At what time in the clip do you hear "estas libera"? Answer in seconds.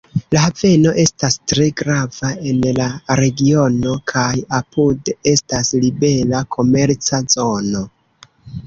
5.37-6.45